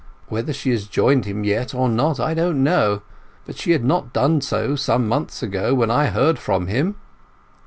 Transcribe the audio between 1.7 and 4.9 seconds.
or not I don't know; but she had not done so